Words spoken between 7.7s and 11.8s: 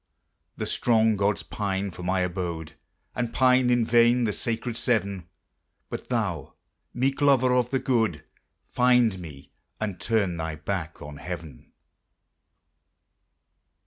good! Find me, and turn thy back on heaven.